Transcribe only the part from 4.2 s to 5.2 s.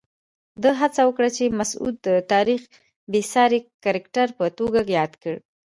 په توګه یاد